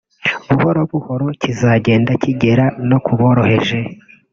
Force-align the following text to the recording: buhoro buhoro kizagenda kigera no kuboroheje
buhoro 0.49 0.81
buhoro 0.91 1.27
kizagenda 1.41 2.11
kigera 2.23 2.65
no 2.89 2.97
kuboroheje 3.05 3.79